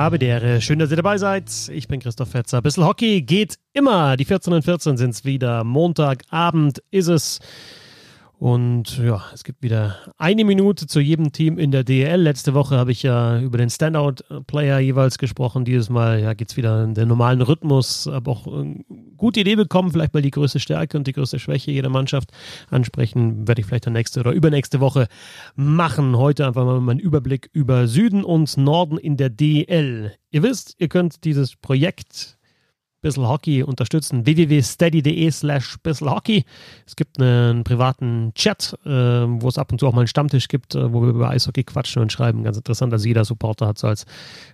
[0.00, 0.62] habe Ehre.
[0.62, 1.50] Schön, dass ihr dabei seid.
[1.70, 2.62] Ich bin Christoph Fetzer.
[2.62, 4.16] Bissl Hockey geht immer.
[4.16, 5.62] Die 14 und 14 sind es wieder.
[5.62, 7.38] Montagabend ist es.
[8.40, 12.18] Und ja, es gibt wieder eine Minute zu jedem Team in der DL.
[12.18, 15.66] Letzte Woche habe ich ja über den Standout-Player jeweils gesprochen.
[15.66, 18.08] Dieses Mal ja, geht es wieder in den normalen Rhythmus.
[18.10, 18.82] Habe auch eine
[19.18, 22.30] gute Idee bekommen, vielleicht mal die größte Stärke und die größte Schwäche jeder Mannschaft
[22.70, 23.46] ansprechen.
[23.46, 25.08] Werde ich vielleicht dann nächste oder übernächste Woche
[25.54, 26.16] machen.
[26.16, 30.14] Heute einfach mal meinen Überblick über Süden und Norden in der DL.
[30.30, 32.38] Ihr wisst, ihr könnt dieses Projekt
[33.02, 34.26] Bissl Hockey unterstützen.
[34.26, 36.44] www.steady.de slash Hockey.
[36.86, 40.48] Es gibt einen privaten Chat, äh, wo es ab und zu auch mal einen Stammtisch
[40.48, 42.42] gibt, äh, wo wir über Eishockey quatschen und schreiben.
[42.44, 44.04] Ganz interessant, dass jeder Supporter hat so als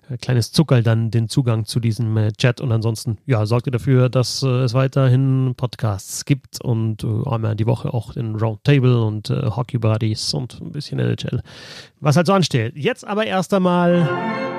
[0.09, 3.73] äh, kleines Zuckerl dann den Zugang zu diesem äh, Chat und ansonsten, ja, sorgt ihr
[3.73, 9.03] dafür, dass äh, es weiterhin Podcasts gibt und äh, einmal die Woche auch den Roundtable
[9.03, 11.43] und Hockey Buddies und ein bisschen NHL.
[12.01, 12.77] Was halt so ansteht.
[12.77, 14.56] Jetzt aber erst einmal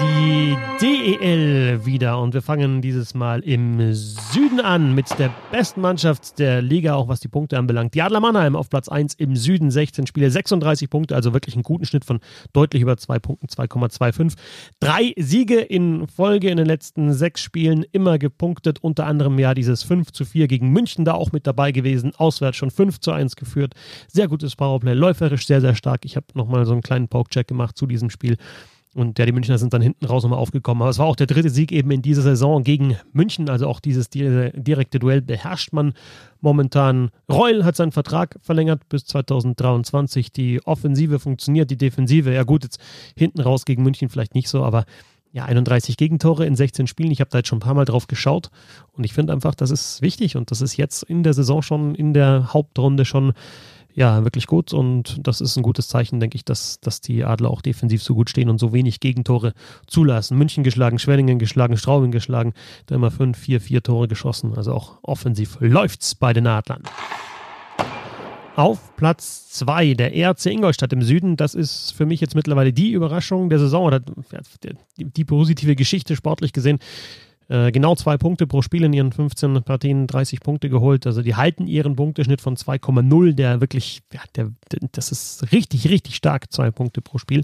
[0.00, 6.38] die DEL wieder und wir fangen dieses Mal im Süden an mit der besten Mannschaft
[6.38, 7.94] der Liga, auch was die Punkte anbelangt.
[7.94, 11.64] Die Adler Mannheim auf Platz 1 im Süden, 16 Spiele, 36 Punkte, also wirklich einen
[11.64, 12.20] guten Schnitt von
[12.52, 14.36] deutlich über 2 Punkten, 2,25.
[14.80, 19.82] Drei Siege in Folge in den letzten sechs Spielen, immer gepunktet, unter anderem ja dieses
[19.82, 23.36] 5 zu 4 gegen München da auch mit dabei gewesen, auswärts schon 5 zu 1
[23.36, 23.74] geführt.
[24.08, 26.04] Sehr gutes Powerplay, läuferisch sehr, sehr stark.
[26.04, 28.38] Ich habe nochmal so einen kleinen Poke-Check gemacht zu diesem Spiel.
[28.94, 30.82] Und ja, die Münchner sind dann hinten raus nochmal aufgekommen.
[30.82, 33.48] Aber es war auch der dritte Sieg eben in dieser Saison gegen München.
[33.48, 35.92] Also auch dieses direkte Duell beherrscht man
[36.40, 37.10] momentan.
[37.30, 40.32] Reul hat seinen Vertrag verlängert bis 2023.
[40.32, 42.80] Die Offensive funktioniert, die Defensive, ja gut, jetzt
[43.16, 44.84] hinten raus gegen München vielleicht nicht so, aber
[45.32, 47.12] ja, 31 Gegentore in 16 Spielen.
[47.12, 48.50] Ich habe da jetzt schon ein paar Mal drauf geschaut
[48.92, 51.94] und ich finde einfach, das ist wichtig und das ist jetzt in der Saison schon,
[51.94, 53.34] in der Hauptrunde schon
[53.94, 57.50] ja, wirklich gut und das ist ein gutes Zeichen, denke ich, dass, dass die Adler
[57.50, 59.52] auch defensiv so gut stehen und so wenig Gegentore
[59.86, 60.38] zulassen.
[60.38, 62.52] München geschlagen, Schwenningen geschlagen, Straubing geschlagen,
[62.86, 64.54] da immer fünf, vier, vier Tore geschossen.
[64.56, 66.82] Also auch offensiv läuft's bei den Adlern.
[68.56, 71.36] Auf Platz 2 der ERC Ingolstadt im Süden.
[71.36, 76.14] Das ist für mich jetzt mittlerweile die Überraschung der Saison oder die, die positive Geschichte
[76.16, 76.78] sportlich gesehen.
[77.50, 81.04] Äh, genau zwei Punkte pro Spiel in ihren 15 Partien, 30 Punkte geholt.
[81.04, 84.52] Also die halten ihren Punkteschnitt von 2,0, der wirklich, ja, der,
[84.92, 87.42] das ist richtig, richtig stark, zwei Punkte pro Spiel.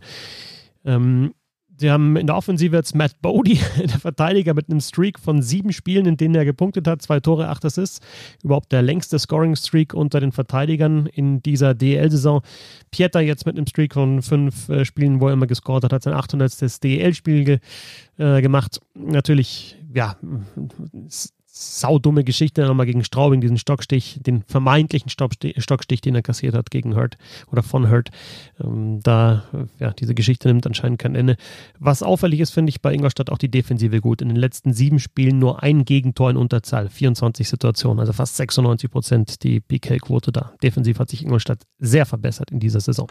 [0.84, 1.34] Ähm,
[1.78, 5.72] Sie haben in der Offensive jetzt Matt Bodie, der Verteidiger mit einem Streak von sieben
[5.72, 8.00] Spielen, in denen er gepunktet hat, zwei Tore, acht Assists.
[8.42, 12.42] Überhaupt der längste Scoring-Streak unter den Verteidigern in dieser DL-Saison.
[12.90, 16.02] Pieter jetzt mit einem Streak von fünf äh, Spielen, wo er immer gescored hat, hat
[16.02, 16.82] sein 800.
[16.82, 17.58] DL-Spiel ge
[18.18, 18.80] äh, gemacht.
[18.94, 20.16] Natürlich, ja,
[21.58, 26.94] saudumme Geschichte nochmal gegen Straubing, diesen Stockstich, den vermeintlichen Stockstich, den er kassiert hat gegen
[26.94, 27.16] Hurt
[27.50, 28.10] oder von Hurt.
[28.62, 29.44] Ähm, da,
[29.78, 31.36] ja, diese Geschichte nimmt anscheinend kein Ende.
[31.78, 34.20] Was auffällig ist, finde ich bei Ingolstadt auch die Defensive gut.
[34.20, 38.90] In den letzten sieben Spielen nur ein Gegentor in Unterzahl, 24 Situationen, also fast 96
[38.90, 40.52] Prozent die PK-Quote da.
[40.62, 43.08] Defensiv hat sich Ingolstadt sehr verbessert in dieser Saison.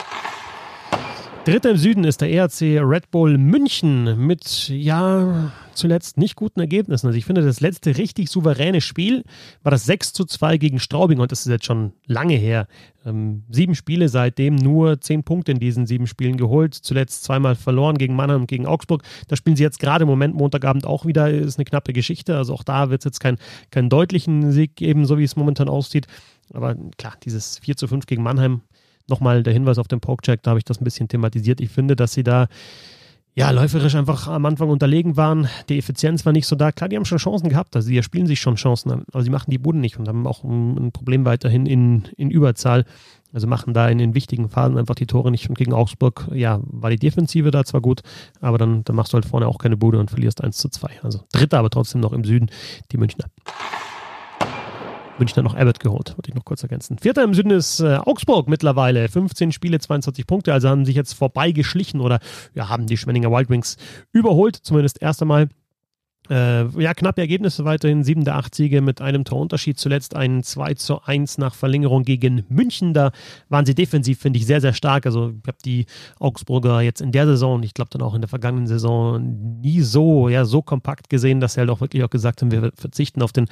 [1.45, 7.05] Dritter im Süden ist der ERC Red Bull München mit, ja, zuletzt nicht guten Ergebnissen.
[7.05, 9.23] Also ich finde, das letzte richtig souveräne Spiel
[9.61, 12.65] war das 6 zu 2 gegen Straubing und das ist jetzt schon lange her.
[13.05, 16.73] Ähm, sieben Spiele seitdem, nur zehn Punkte in diesen sieben Spielen geholt.
[16.73, 19.03] Zuletzt zweimal verloren gegen Mannheim und gegen Augsburg.
[19.27, 21.29] Da spielen sie jetzt gerade im Moment Montagabend auch wieder.
[21.29, 22.37] Ist eine knappe Geschichte.
[22.37, 23.37] Also auch da wird es jetzt keinen
[23.69, 26.07] kein deutlichen Sieg geben, so wie es momentan aussieht.
[26.51, 28.61] Aber klar, dieses 4 zu 5 gegen Mannheim
[29.07, 31.61] nochmal der Hinweis auf den Pokecheck, da habe ich das ein bisschen thematisiert.
[31.61, 32.47] Ich finde, dass sie da
[33.37, 35.49] ja, läuferisch einfach am Anfang unterlegen waren.
[35.67, 36.71] Die Effizienz war nicht so da.
[36.71, 39.51] Klar, die haben schon Chancen gehabt, also die spielen sich schon Chancen, aber sie machen
[39.51, 42.85] die Buden nicht und haben auch ein, Problem weiterhin in, in Überzahl.
[43.33, 45.49] Also machen da in den wichtigen Phasen einfach die Tore nicht.
[45.49, 48.01] Und gegen Augsburg, ja, war die Defensive da zwar gut,
[48.39, 51.01] aber dann, dann machst du halt vorne auch keine Bude und verlierst 1 zu 2.
[51.03, 52.47] Also dritter, aber trotzdem noch im Süden,
[52.93, 53.25] die Münchner.
[55.17, 56.97] Münchner noch Abbott geholt, wollte ich noch kurz ergänzen.
[56.97, 59.07] Vierter im Süden ist äh, Augsburg mittlerweile.
[59.07, 62.19] 15 Spiele, 22 Punkte, also haben sich jetzt vorbeigeschlichen oder
[62.53, 63.77] ja, haben die Schwenninger Wild Wings
[64.11, 65.49] überholt, zumindest erst einmal.
[66.29, 68.03] Äh, ja, knappe Ergebnisse weiterhin.
[68.03, 69.77] Sieben der acht Siege mit einem Torunterschied.
[69.77, 72.93] Zuletzt ein 2 zu 1 nach Verlängerung gegen München.
[72.93, 73.11] Da
[73.49, 75.05] waren sie defensiv, finde ich, sehr, sehr stark.
[75.05, 75.85] Also ich habe die
[76.19, 80.29] Augsburger jetzt in der Saison ich glaube dann auch in der vergangenen Saison nie so,
[80.29, 83.33] ja, so kompakt gesehen, dass sie halt auch wirklich auch gesagt haben, wir verzichten auf
[83.33, 83.47] den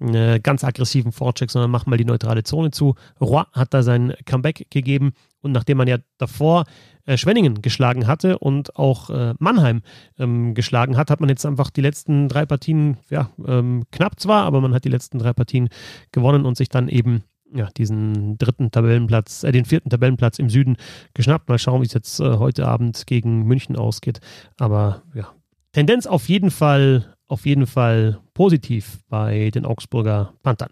[0.00, 2.94] äh, ganz aggressiven Vorcheck, sondern machen mal die neutrale Zone zu.
[3.20, 6.64] Roy hat da sein Comeback gegeben und nachdem man ja davor
[7.04, 9.82] äh, Schwenningen geschlagen hatte und auch äh, Mannheim
[10.18, 14.44] ähm, geschlagen hat, hat man jetzt einfach die letzten drei Partien, ja, ähm, knapp zwar,
[14.44, 15.68] aber man hat die letzten drei Partien
[16.12, 17.24] gewonnen und sich dann eben
[17.54, 20.76] ja, diesen dritten Tabellenplatz, äh, den vierten Tabellenplatz im Süden
[21.14, 21.48] geschnappt.
[21.48, 24.20] Mal schauen, wie es jetzt äh, heute Abend gegen München ausgeht.
[24.58, 25.28] Aber ja,
[25.72, 30.70] Tendenz auf jeden Fall, auf jeden Fall positiv bei den Augsburger Panthern.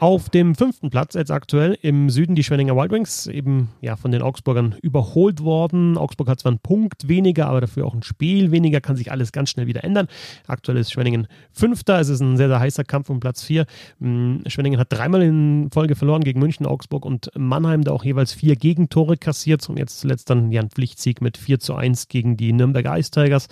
[0.00, 4.10] Auf dem fünften Platz jetzt aktuell im Süden die Schwenninger Wild Wings, eben ja von
[4.10, 5.98] den Augsburgern überholt worden.
[5.98, 9.30] Augsburg hat zwar einen Punkt weniger, aber dafür auch ein Spiel weniger, kann sich alles
[9.30, 10.08] ganz schnell wieder ändern.
[10.46, 13.66] Aktuell ist Schwenningen Fünfter, es ist ein sehr, sehr heißer Kampf um Platz vier.
[14.00, 18.32] Hm, Schwenningen hat dreimal in Folge verloren gegen München, Augsburg und Mannheim, da auch jeweils
[18.32, 22.38] vier Gegentore kassiert und jetzt zuletzt dann ja ein Pflichtsieg mit 4 zu 1 gegen
[22.38, 23.48] die Nürnberger Ice Tigers.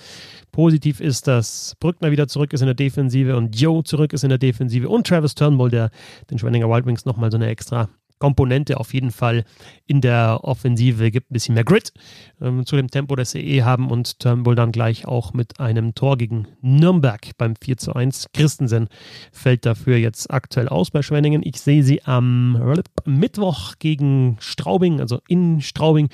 [0.51, 4.31] Positiv ist, dass Brückner wieder zurück ist in der Defensive und Joe zurück ist in
[4.31, 5.91] der Defensive und Travis Turnbull, der
[6.31, 7.89] den Schwenninger Wild Wings nochmal so eine extra
[8.19, 9.45] Komponente auf jeden Fall
[9.87, 11.93] in der Offensive gibt ein bisschen mehr Grit
[12.41, 15.95] ähm, zu dem Tempo, das sie eh haben und Turnbull dann gleich auch mit einem
[15.95, 18.31] Tor gegen Nürnberg beim 4 zu 1.
[18.33, 18.89] Christensen
[19.33, 21.43] fällt dafür jetzt aktuell aus bei Schwenningen.
[21.45, 26.09] Ich sehe sie am Mittwoch gegen Straubing, also in Straubing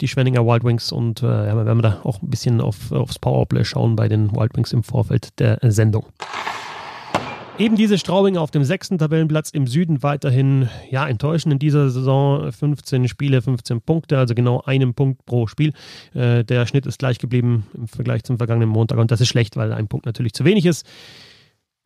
[0.00, 3.18] die Schwenninger Wild Wings und äh, ja, werden wir da auch ein bisschen auf, aufs
[3.18, 6.06] Powerplay schauen bei den Wild Wings im Vorfeld der Sendung.
[7.58, 12.50] Eben diese Straubinger auf dem sechsten Tabellenplatz im Süden weiterhin ja, enttäuschend in dieser Saison.
[12.50, 15.74] 15 Spiele, 15 Punkte, also genau einen Punkt pro Spiel.
[16.14, 19.56] Äh, der Schnitt ist gleich geblieben im Vergleich zum vergangenen Montag und das ist schlecht,
[19.56, 20.86] weil ein Punkt natürlich zu wenig ist.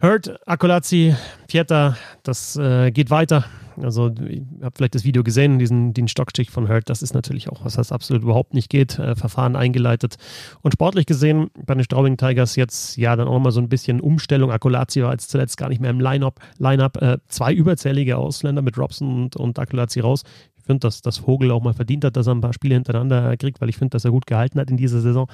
[0.02, 1.16] Hurt, Akolazzi,
[1.48, 3.46] Pieta, das äh, geht weiter.
[3.80, 6.90] Also, ihr habt vielleicht das Video gesehen, diesen den Stockstich von Hurt.
[6.90, 8.98] Das ist natürlich auch was, das absolut überhaupt nicht geht.
[8.98, 10.16] Äh, Verfahren eingeleitet.
[10.60, 14.00] Und sportlich gesehen, bei den Straubing Tigers jetzt ja dann auch mal so ein bisschen
[14.00, 14.50] Umstellung.
[14.50, 16.40] Akolazzi war jetzt zuletzt gar nicht mehr im Line-Up.
[16.58, 20.24] Line äh, zwei überzählige Ausländer mit Robson und, und Akolazzi raus
[20.66, 23.60] finde, dass, dass Vogel auch mal verdient hat, dass er ein paar Spiele hintereinander kriegt,
[23.60, 25.28] weil ich finde, dass er gut gehalten hat in dieser Saison.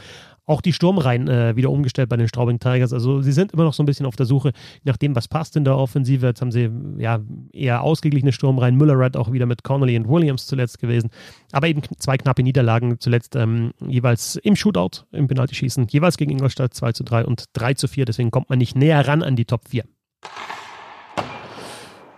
[0.45, 2.93] Auch die Sturmreihen äh, wieder umgestellt bei den Straubing Tigers.
[2.93, 4.53] Also sie sind immer noch so ein bisschen auf der Suche
[4.85, 6.27] nach dem, was passt in der Offensive.
[6.27, 7.21] Jetzt haben sie ja
[7.53, 8.77] eher ausgeglichene Sturmreihen.
[8.77, 11.11] Müller Red auch wieder mit Connolly und Williams zuletzt gewesen.
[11.53, 16.75] Aber eben zwei knappe Niederlagen zuletzt ähm, jeweils im Shootout, im Penalty-Schießen, jeweils gegen Ingolstadt
[16.75, 18.05] 2 zu 3 und 3 zu 4.
[18.05, 19.85] Deswegen kommt man nicht näher ran an die Top 4.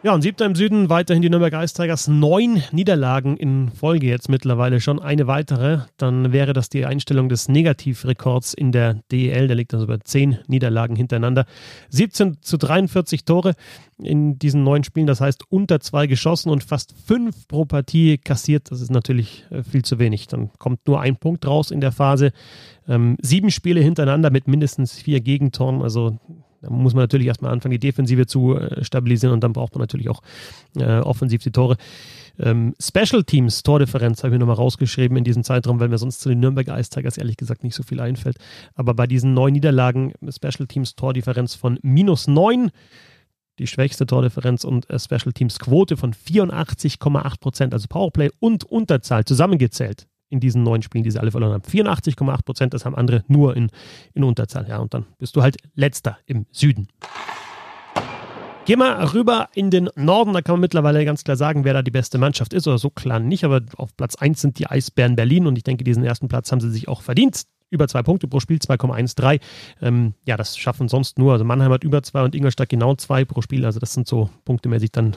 [0.05, 2.09] Ja, und siebter im Süden, weiterhin die Nürnberg Ice Tigers.
[2.09, 5.01] Neun Niederlagen in Folge jetzt mittlerweile schon.
[5.01, 9.47] Eine weitere, dann wäre das die Einstellung des Negativrekords in der DEL.
[9.47, 11.47] Der liegt also bei zehn Niederlagen hintereinander.
[11.89, 13.55] 17 zu 43 Tore
[13.97, 18.71] in diesen neun Spielen, das heißt unter zwei geschossen und fast fünf pro Partie kassiert.
[18.71, 20.27] Das ist natürlich äh, viel zu wenig.
[20.27, 22.33] Dann kommt nur ein Punkt raus in der Phase.
[22.87, 25.81] Ähm, sieben Spiele hintereinander mit mindestens vier Gegentoren.
[25.81, 26.19] Also
[26.65, 29.81] da muss man natürlich erstmal anfangen, die Defensive zu äh, stabilisieren und dann braucht man
[29.81, 30.23] natürlich auch
[30.77, 31.77] äh, offensiv die Tore.
[32.39, 36.29] Ähm, Special Teams Tordifferenz habe ich nochmal rausgeschrieben in diesem Zeitraum, weil mir sonst zu
[36.29, 38.39] den Nürnberger Ice Tigers ehrlich gesagt nicht so viel einfällt.
[38.75, 42.71] Aber bei diesen neun Niederlagen Special Teams Tordifferenz von minus neun,
[43.59, 49.25] die schwächste Tordifferenz und äh, Special Teams Quote von 84,8 Prozent, also Powerplay und Unterzahl
[49.25, 51.63] zusammengezählt in diesen neun Spielen, die sie alle verloren haben.
[51.63, 53.71] 84,8 Prozent, das haben andere nur in,
[54.13, 54.67] in Unterzahl.
[54.69, 56.89] Ja, und dann bist du halt letzter im Süden.
[58.67, 61.83] Gehen wir rüber in den Norden, da kann man mittlerweile ganz klar sagen, wer da
[61.83, 65.17] die beste Mannschaft ist, oder so klar nicht, aber auf Platz 1 sind die Eisbären
[65.17, 67.43] Berlin und ich denke, diesen ersten Platz haben sie sich auch verdient.
[67.71, 69.41] Über zwei Punkte pro Spiel, 2,13.
[69.83, 71.33] Ähm, ja, das schaffen sonst nur.
[71.33, 73.65] Also Mannheim hat über zwei und Ingolstadt genau zwei pro Spiel.
[73.65, 75.17] Also das sind so punktemäßig dann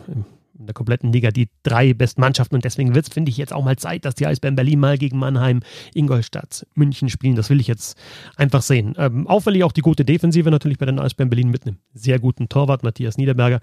[0.60, 2.56] in der kompletten Liga die drei besten Mannschaften.
[2.56, 4.98] Und deswegen wird es, finde ich, jetzt auch mal Zeit, dass die Eisbären Berlin mal
[4.98, 5.62] gegen Mannheim,
[5.94, 7.36] Ingolstadt, München spielen.
[7.36, 7.98] Das will ich jetzt
[8.36, 8.96] einfach sehen.
[8.98, 12.50] Ähm, auffällig auch die gute Defensive natürlich bei den Eisbären Berlin mit einem sehr guten
[12.50, 13.60] Torwart, Matthias Niederberger.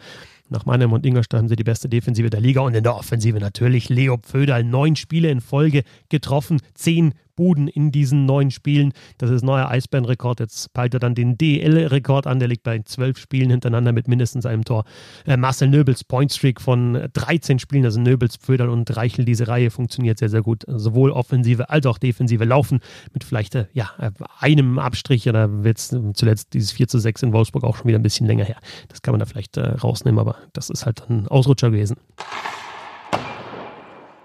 [0.50, 3.38] Nach Mannheim und Ingolstadt haben sie die beste Defensive der Liga und in der Offensive
[3.38, 4.62] natürlich Leo Pföderl.
[4.62, 8.92] Neun Spiele in Folge getroffen, zehn Buden in diesen neun Spielen.
[9.18, 10.40] Das ist neuer Eisbärenrekord.
[10.40, 12.38] Jetzt peilt er dann den DL-Rekord an.
[12.38, 14.84] Der liegt bei zwölf Spielen hintereinander mit mindestens einem Tor.
[15.26, 19.24] Äh, Marcel Nöbels Pointstreak von 13 Spielen, also Nöbels, Pföderl und Reichel.
[19.24, 20.64] Diese Reihe funktioniert sehr, sehr gut.
[20.66, 22.80] Sowohl offensive als auch defensive Laufen
[23.12, 23.90] mit vielleicht äh, ja,
[24.38, 25.28] einem Abstrich.
[25.28, 28.44] Oder wird zuletzt dieses 4 zu 6 in Wolfsburg auch schon wieder ein bisschen länger
[28.44, 28.58] her.
[28.88, 31.96] Das kann man da vielleicht äh, rausnehmen, aber das ist halt ein Ausrutscher gewesen.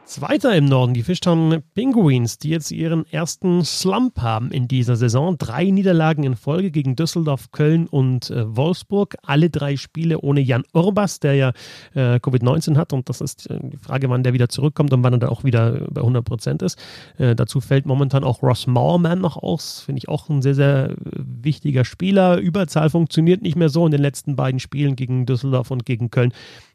[0.10, 5.38] Zweiter im Norden, die Fishtown Penguins, die jetzt ihren ersten Slump haben in dieser Saison.
[5.38, 9.18] Drei Niederlagen in Folge gegen Düsseldorf, Köln und äh, Wolfsburg.
[9.22, 11.50] Alle drei Spiele ohne Jan Urbas, der ja
[11.94, 12.92] äh, Covid-19 hat.
[12.92, 15.44] Und das ist äh, die Frage, wann der wieder zurückkommt und wann er da auch
[15.44, 16.80] wieder bei 100 Prozent ist.
[17.20, 19.82] Äh, dazu fällt momentan auch Ross Mowerman noch aus.
[19.82, 22.40] Finde ich auch ein sehr, sehr wichtiger Spieler.
[22.40, 26.34] Überzahl funktioniert nicht mehr so in den letzten beiden Spielen gegen Düsseldorf und gegen Köln.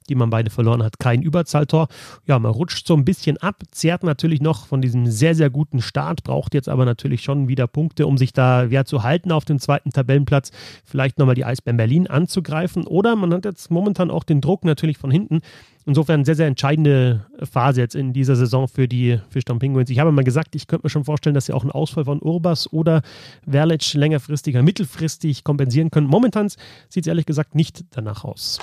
[0.08, 1.88] Die man beide verloren hat, kein Überzahltor.
[2.26, 5.80] Ja, man rutscht so ein bisschen ab, zehrt natürlich noch von diesem sehr, sehr guten
[5.80, 9.44] Start, braucht jetzt aber natürlich schon wieder Punkte, um sich da ja, zu halten auf
[9.44, 10.50] dem zweiten Tabellenplatz.
[10.84, 12.86] Vielleicht nochmal die Eisbären Berlin anzugreifen.
[12.86, 15.40] Oder man hat jetzt momentan auch den Druck natürlich von hinten.
[15.86, 19.90] Insofern sehr, sehr entscheidende Phase jetzt in dieser Saison für die Fischtown Penguins.
[19.90, 22.22] Ich habe mal gesagt, ich könnte mir schon vorstellen, dass sie auch einen Ausfall von
[22.22, 23.02] Urbas oder
[23.46, 26.06] Verlic längerfristiger, mittelfristig kompensieren können.
[26.06, 28.60] Momentan sieht es ehrlich gesagt nicht danach aus.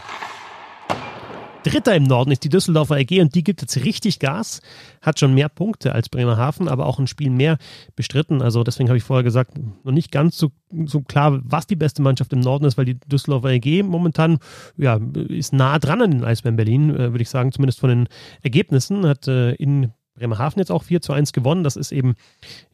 [1.63, 4.61] Dritter im Norden ist die Düsseldorfer AG und die gibt jetzt richtig Gas,
[5.01, 7.57] hat schon mehr Punkte als Bremerhaven, aber auch ein Spiel mehr
[7.95, 8.41] bestritten.
[8.41, 9.53] Also deswegen habe ich vorher gesagt,
[9.83, 10.51] noch nicht ganz so,
[10.85, 14.39] so klar, was die beste Mannschaft im Norden ist, weil die Düsseldorfer AG momentan
[14.77, 14.99] ja,
[15.29, 18.07] ist nah dran an den Eisbären Berlin, äh, würde ich sagen, zumindest von den
[18.41, 19.05] Ergebnissen.
[19.05, 19.91] Hat äh, in
[20.21, 21.63] Bremerhaven jetzt auch 4 zu 1 gewonnen.
[21.63, 22.15] Das ist eben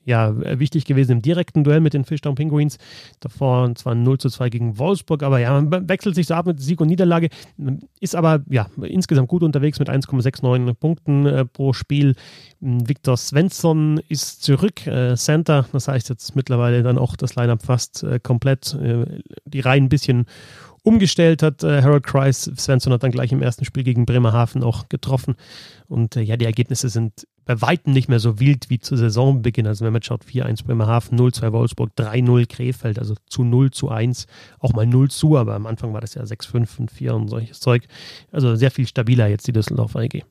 [0.04, 2.78] ja wichtig gewesen im direkten Duell mit den Fishtown Penguins.
[3.20, 6.60] Davor zwar 0 zu 2 gegen Wolfsburg, aber ja, man wechselt sich so ab mit
[6.60, 7.30] Sieg und Niederlage.
[8.00, 12.16] Ist aber ja insgesamt gut unterwegs mit 1,69 Punkten äh, pro Spiel.
[12.60, 15.66] Viktor Svensson ist zurück, äh, Center.
[15.72, 18.74] Das heißt jetzt mittlerweile dann auch das Lineup fast äh, komplett.
[18.74, 20.26] Äh, die Reihen ein bisschen
[20.84, 21.64] umgestellt hat.
[21.64, 25.36] Äh, Harold Kreis, Svensson hat dann gleich im ersten Spiel gegen Bremerhaven auch getroffen.
[25.90, 29.66] Und äh, ja, die Ergebnisse sind bei Weitem nicht mehr so wild wie zu Saisonbeginn.
[29.66, 34.28] Also wenn man schaut, 4-1 Bremerhaven, 0-2 Wolfsburg, 3-0 Krefeld, also zu 0 zu 1,
[34.60, 37.62] auch mal 0 zu, aber am Anfang war das ja 6-5 und 4 und solches
[37.62, 37.88] Zeug.
[38.32, 40.24] Also sehr viel stabiler jetzt die Düsseldorfer AG.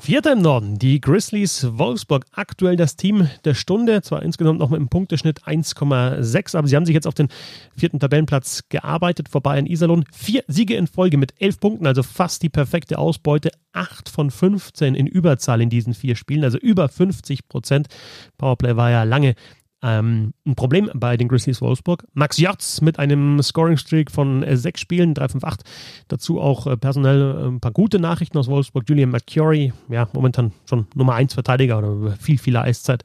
[0.00, 2.24] Vierter im Norden, die Grizzlies Wolfsburg.
[2.32, 6.86] Aktuell das Team der Stunde, zwar insgesamt noch mit einem Punkteschnitt 1,6, aber sie haben
[6.86, 7.28] sich jetzt auf den
[7.76, 10.06] vierten Tabellenplatz gearbeitet, vorbei in Iserlohn.
[10.10, 13.50] Vier Siege in Folge mit elf Punkten, also fast die perfekte Ausbeute.
[13.72, 17.88] Acht von 15 in Überzahl in diesen vier Spielen, also über 50 Prozent.
[18.38, 19.34] Powerplay war ja lange
[19.82, 22.06] ähm, ein Problem bei den Grizzlies Wolfsburg.
[22.12, 25.60] Max Jotz mit einem Scoring-Streak von äh, sechs Spielen, 3-5-8.
[26.08, 28.84] Dazu auch äh, personell äh, ein paar gute Nachrichten aus Wolfsburg.
[28.88, 33.04] Julian McCurry, ja, momentan schon Nummer 1 Verteidiger oder viel, viel Eiszeit.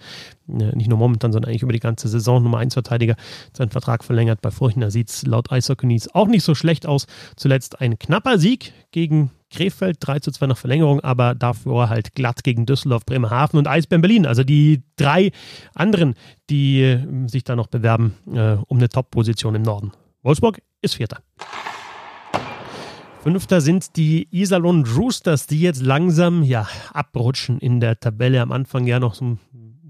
[0.49, 3.15] Äh, nicht nur momentan, sondern eigentlich über die ganze Saison Nummer 1 Verteidiger.
[3.53, 7.07] Sein Vertrag verlängert bei Furchner sieht es laut Eishockey News auch nicht so schlecht aus.
[7.35, 12.43] Zuletzt ein knapper Sieg gegen Krefeld, 3 zu 2 nach Verlängerung, aber dafür halt glatt
[12.43, 14.25] gegen Düsseldorf, Bremerhaven und Eisbären Berlin.
[14.25, 15.31] Also die drei
[15.73, 16.15] anderen,
[16.49, 19.91] die äh, sich da noch bewerben äh, um eine Top-Position im Norden.
[20.21, 21.19] Wolfsburg ist Vierter.
[23.23, 28.41] Fünfter sind die Iserlohn Roosters, die jetzt langsam ja abrutschen in der Tabelle.
[28.41, 29.39] Am Anfang ja noch so ein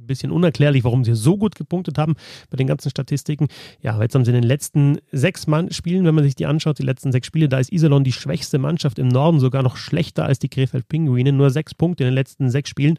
[0.06, 2.16] ein bisschen unerklärlich, warum sie so gut gepunktet haben
[2.50, 3.48] bei den ganzen Statistiken.
[3.82, 6.80] Ja, jetzt haben sie in den letzten sechs Mann Spielen, wenn man sich die anschaut,
[6.80, 10.26] die letzten sechs Spiele, da ist Iserlohn die schwächste Mannschaft im Norden, sogar noch schlechter
[10.26, 11.32] als die Krefeld Pinguine.
[11.32, 12.98] Nur sechs Punkte in den letzten sechs Spielen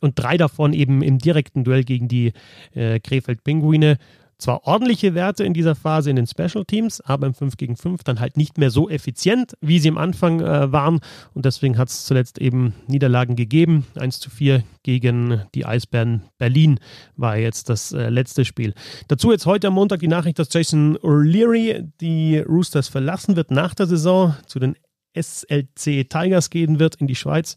[0.00, 2.32] und drei davon eben im direkten Duell gegen die
[2.74, 3.98] äh, Krefeld Pinguine
[4.38, 8.04] zwar ordentliche Werte in dieser Phase in den Special Teams, aber im 5 gegen 5
[8.04, 11.00] dann halt nicht mehr so effizient, wie sie am Anfang äh, waren.
[11.34, 13.86] Und deswegen hat es zuletzt eben Niederlagen gegeben.
[13.98, 16.78] 1 zu 4 gegen die Eisbären Berlin
[17.16, 18.74] war jetzt das äh, letzte Spiel.
[19.08, 23.74] Dazu jetzt heute am Montag die Nachricht, dass Jason O'Leary die Roosters verlassen wird nach
[23.74, 24.76] der Saison, zu den
[25.14, 27.56] SLC Tigers gehen wird in die Schweiz.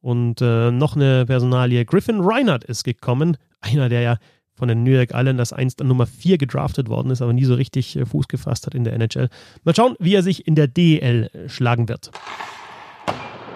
[0.00, 1.84] Und äh, noch eine Personalie.
[1.84, 3.36] Griffin Reinhardt ist gekommen.
[3.60, 4.18] Einer, der ja
[4.56, 7.54] von den New York Islanders einst an Nummer 4 gedraftet worden ist, aber nie so
[7.54, 9.28] richtig äh, Fuß gefasst hat in der NHL.
[9.64, 12.10] Mal schauen, wie er sich in der DEL äh, schlagen wird.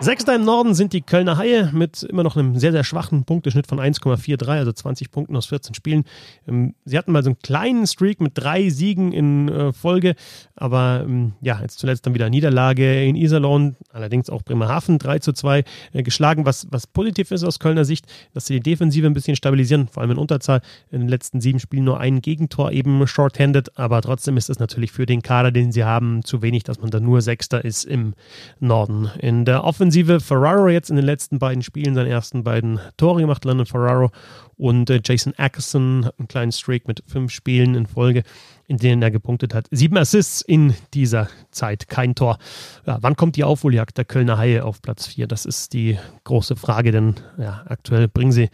[0.03, 3.67] Sechster im Norden sind die Kölner Haie mit immer noch einem sehr, sehr schwachen Punkteschnitt
[3.67, 6.05] von 1,43, also 20 Punkten aus 14 Spielen.
[6.49, 10.15] Ähm, sie hatten mal so einen kleinen Streak mit drei Siegen in äh, Folge,
[10.57, 15.35] aber ähm, ja, jetzt zuletzt dann wieder Niederlage in Iserlohn, allerdings auch Bremerhaven 3 zu
[15.35, 19.13] 2 äh, geschlagen, was, was positiv ist aus Kölner Sicht, dass sie die Defensive ein
[19.13, 20.63] bisschen stabilisieren, vor allem in Unterzahl.
[20.91, 24.93] In den letzten sieben Spielen nur ein Gegentor eben shorthanded, aber trotzdem ist es natürlich
[24.93, 28.15] für den Kader, den sie haben, zu wenig, dass man da nur Sechster ist im
[28.61, 29.11] Norden.
[29.19, 33.23] In der Offensive Offensive Ferraro jetzt in den letzten beiden Spielen seine ersten beiden Tore
[33.23, 34.13] gemacht, Landon Ferraro
[34.57, 38.23] und äh, Jason Ackerson hat einen kleinen Streak mit fünf Spielen in Folge,
[38.69, 39.67] in denen er gepunktet hat.
[39.73, 42.39] Sieben Assists in dieser Zeit, kein Tor.
[42.87, 45.27] Ja, wann kommt die Aufholjagd der Kölner Haie auf Platz vier?
[45.27, 48.49] Das ist die große Frage, denn ja, aktuell bringen sie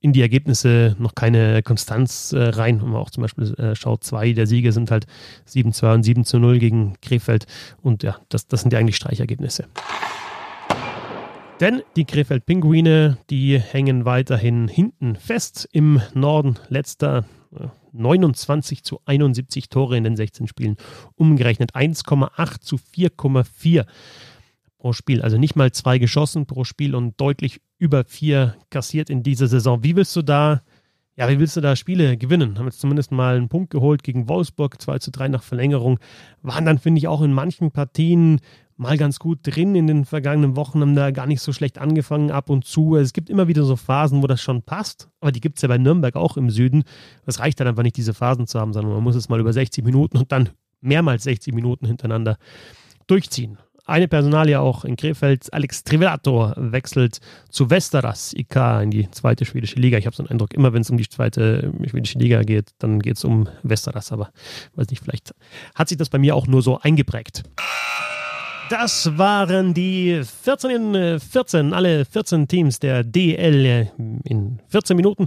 [0.00, 2.82] in die Ergebnisse noch keine Konstanz äh, rein.
[2.82, 5.06] Wenn man auch zum Beispiel äh, schaut, zwei der Siege sind halt
[5.48, 7.46] 7-2 und 7-0 gegen Krefeld.
[7.80, 9.66] Und ja, das, das sind ja eigentlich Streichergebnisse.
[11.60, 16.58] Denn die Krefeld Pinguine, die hängen weiterhin hinten fest im Norden.
[16.68, 17.26] Letzter
[17.92, 20.76] 29 äh, zu 71 Tore in den 16 Spielen.
[21.16, 23.84] Umgerechnet 1,8 zu 4,4
[24.78, 25.20] pro Spiel.
[25.20, 29.84] Also nicht mal zwei geschossen pro Spiel und deutlich über vier kassiert in dieser Saison.
[29.84, 30.62] Wie willst du da
[31.16, 32.58] ja, wie willst du da Spiele gewinnen?
[32.58, 35.98] Haben jetzt zumindest mal einen Punkt geholt gegen Wolfsburg, 2 zu 3 nach Verlängerung.
[36.42, 38.40] Waren dann, finde ich, auch in manchen Partien
[38.80, 42.30] mal ganz gut drin in den vergangenen Wochen, haben da gar nicht so schlecht angefangen
[42.30, 42.96] ab und zu.
[42.96, 45.68] Es gibt immer wieder so Phasen, wo das schon passt, aber die gibt es ja
[45.68, 46.84] bei Nürnberg auch im Süden.
[47.26, 49.52] Es reicht dann einfach nicht, diese Phasen zu haben, sondern man muss es mal über
[49.52, 50.48] 60 Minuten und dann
[50.80, 52.38] mehrmals 60 Minuten hintereinander
[53.06, 53.58] durchziehen.
[53.90, 57.18] Eine Personalie auch in Krefeld, Alex Trivellato wechselt
[57.48, 58.54] zu Westeras IK
[58.84, 59.98] in die zweite schwedische Liga.
[59.98, 63.00] Ich habe so einen Eindruck, immer wenn es um die zweite schwedische Liga geht, dann
[63.00, 64.30] geht es um Westeras, aber
[64.76, 65.34] weiß nicht, vielleicht
[65.74, 67.42] hat sich das bei mir auch nur so eingeprägt.
[68.70, 73.90] Das waren die 14 in 14, alle 14 Teams der DL
[74.22, 75.26] in 14 Minuten.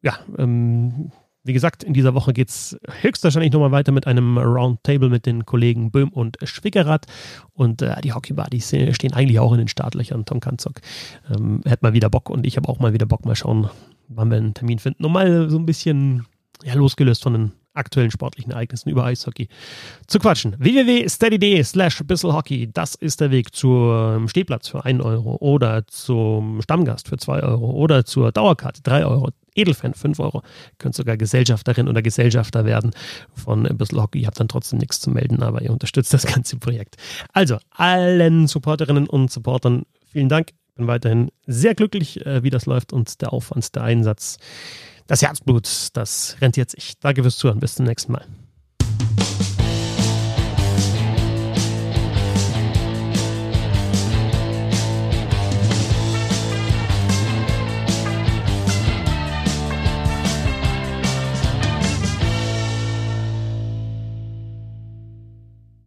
[0.00, 5.08] Ja, ähm, wie gesagt, in dieser Woche geht es höchstwahrscheinlich nochmal weiter mit einem Roundtable
[5.08, 7.06] mit den Kollegen Böhm und Schwickerath.
[7.52, 10.24] Und äh, die Hockey-Buddies stehen eigentlich auch in den Startlöchern.
[10.26, 10.80] Tom Kanzok
[11.34, 13.24] ähm, hat mal wieder Bock und ich habe auch mal wieder Bock.
[13.24, 13.70] Mal schauen,
[14.08, 15.04] wann wir einen Termin finden.
[15.04, 16.26] Und mal so ein bisschen
[16.62, 19.48] ja, losgelöst von den aktuellen sportlichen Ereignissen über Eishockey
[20.06, 20.56] zu quatschen.
[20.58, 27.08] www.steady.de slash bisselhockey, das ist der Weg zum Stehplatz für 1 Euro oder zum Stammgast
[27.08, 29.30] für 2 Euro oder zur Dauerkarte 3 Euro.
[29.54, 30.42] Edelfan 5 Euro.
[30.44, 32.92] Ihr könnt sogar Gesellschafterin oder Gesellschafter werden
[33.34, 34.20] von Bissl Hockey.
[34.20, 36.96] Ihr habt dann trotzdem nichts zu melden, aber ihr unterstützt das ganze Projekt.
[37.32, 40.50] Also, allen Supporterinnen und Supportern vielen Dank.
[40.68, 44.38] Ich bin weiterhin sehr glücklich, äh, wie das läuft und der Aufwand, der Einsatz
[45.10, 46.92] das Herzblut, das rentiert sich.
[47.00, 47.58] Danke fürs Zuhören.
[47.58, 48.24] Bis zum nächsten Mal.